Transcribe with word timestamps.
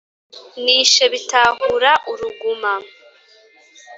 nishe 0.63 1.03
Bitahura 1.13 1.91
uruguma 2.11 2.71